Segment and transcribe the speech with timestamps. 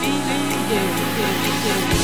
[0.00, 0.44] feeling.
[0.70, 0.86] Yeah,
[1.18, 2.03] yeah, yeah.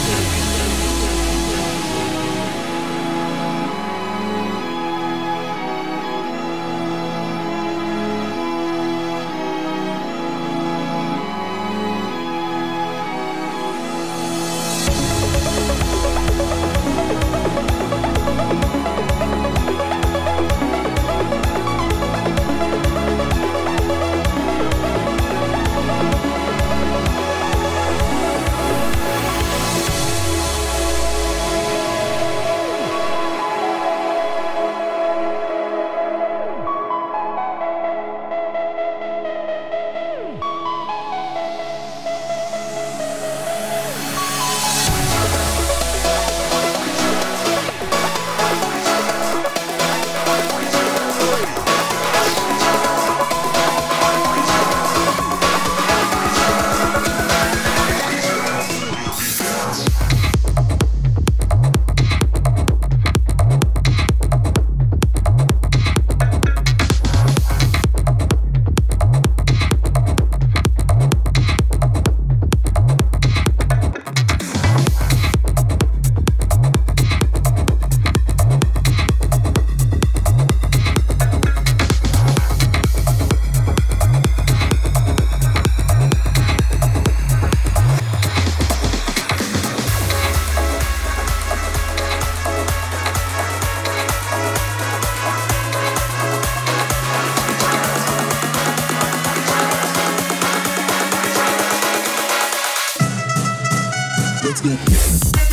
[104.90, 105.49] Yeah.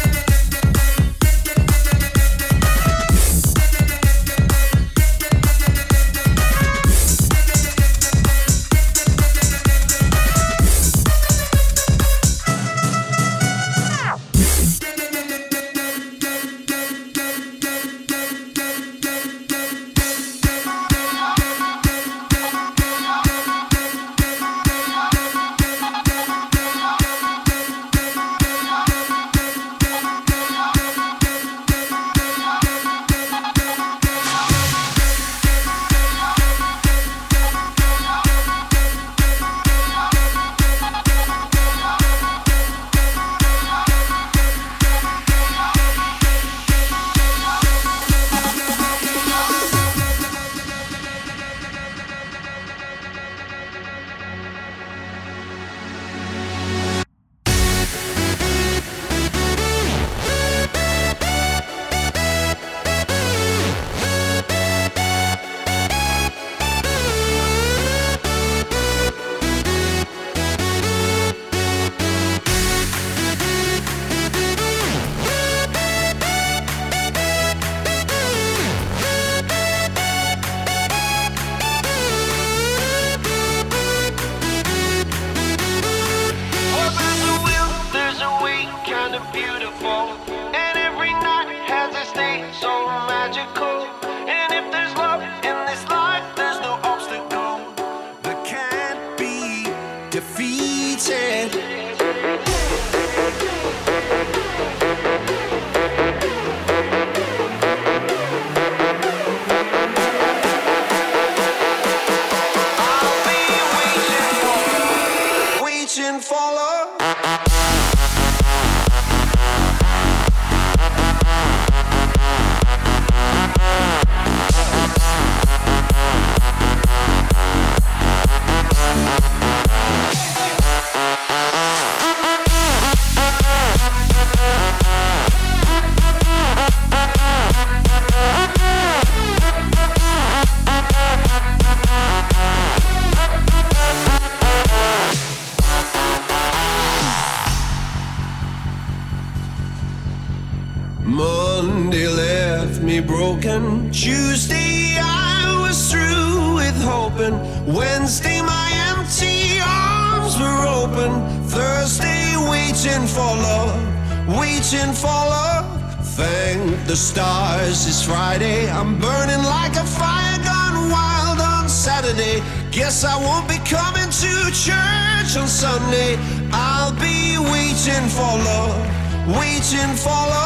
[179.74, 180.37] Waiting for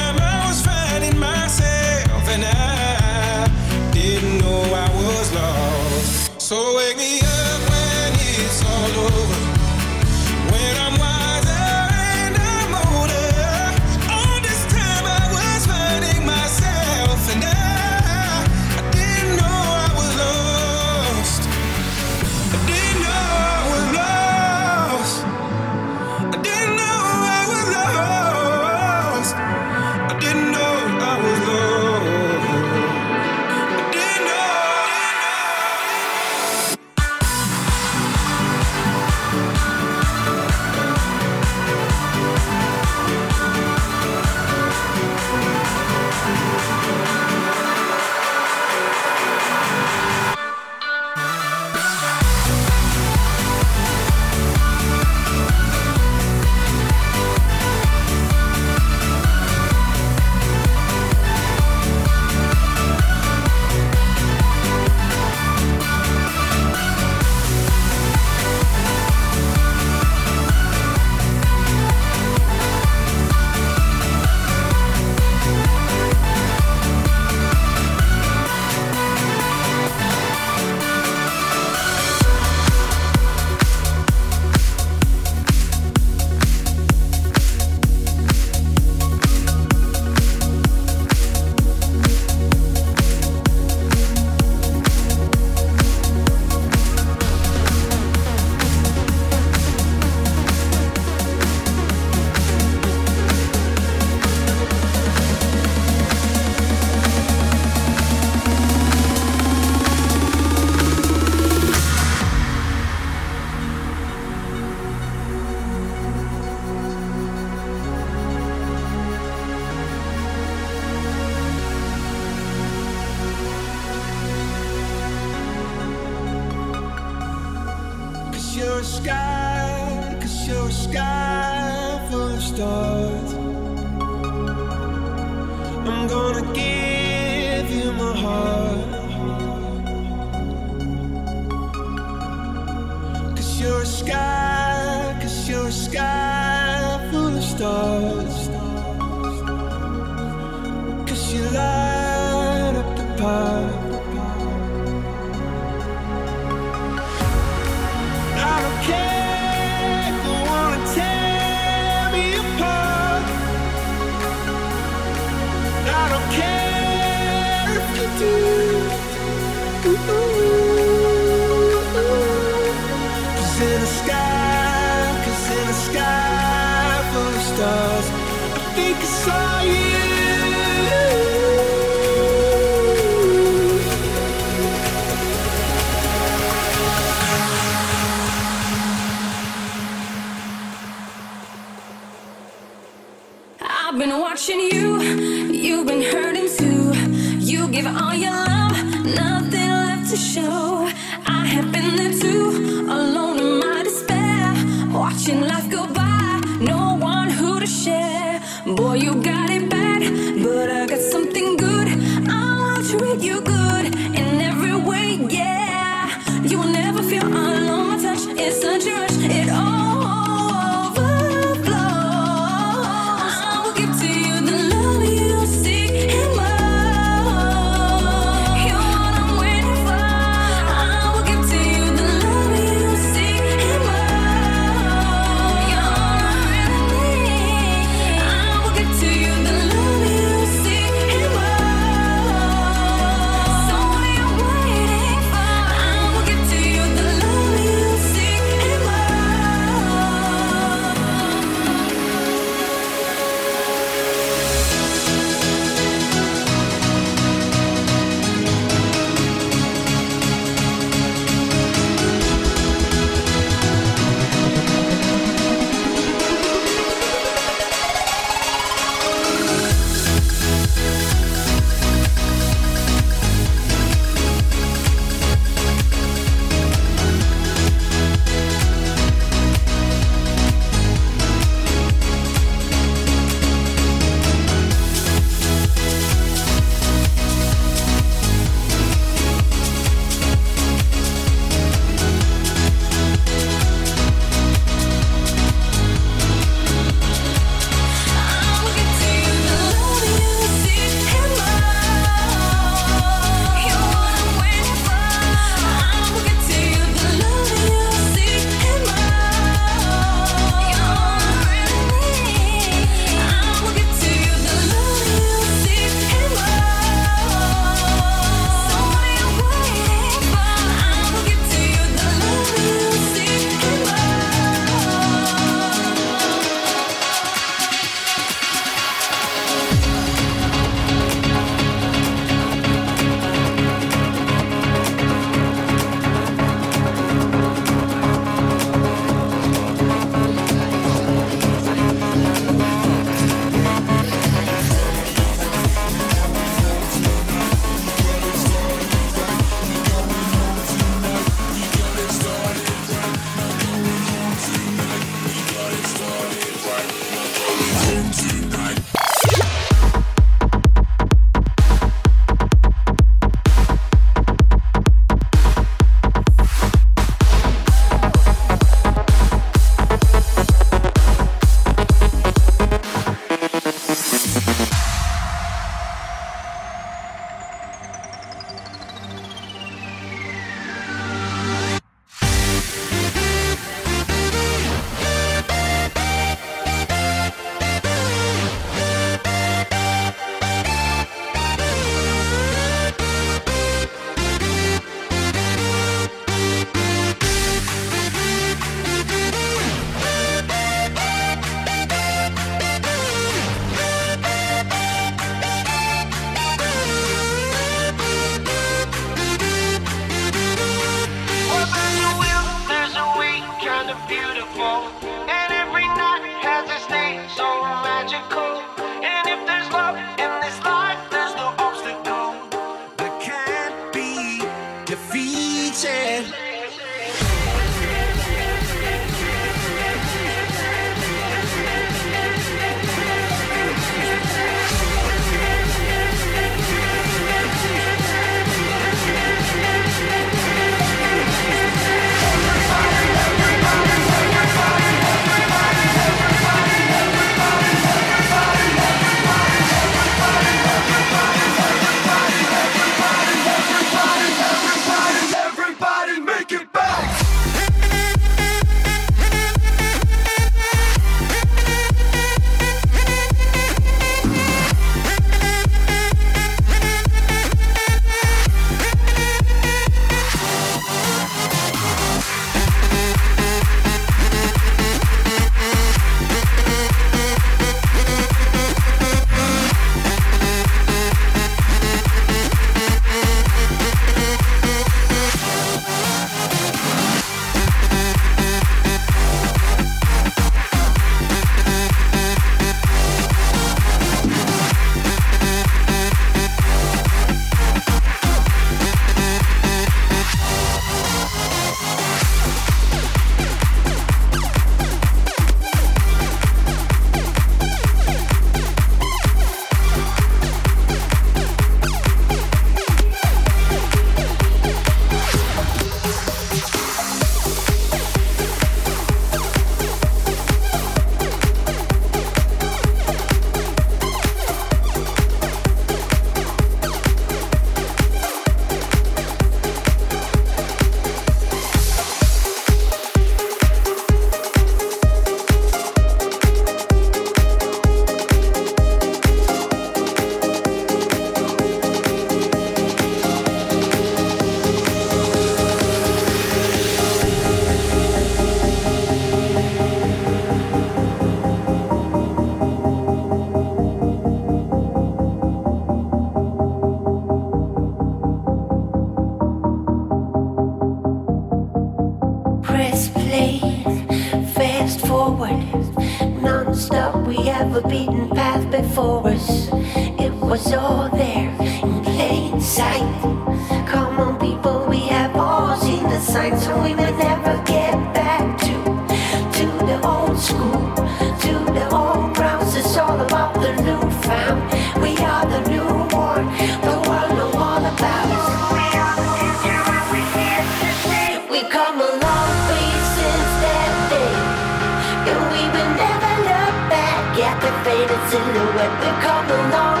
[598.32, 600.00] silhouette come along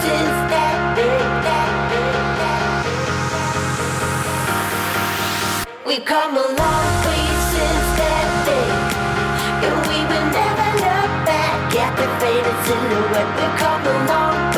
[0.00, 1.72] since that day, that
[2.40, 2.64] day.
[5.84, 8.70] We've come a long way since that day,
[9.66, 13.30] and we will never look back at the faded silhouette.
[13.36, 14.57] We've come a long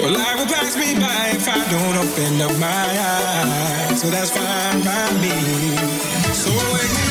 [0.00, 4.00] Well, life will pass me by if I don't open up my eyes.
[4.00, 5.30] So that's fine by me.
[6.34, 7.03] So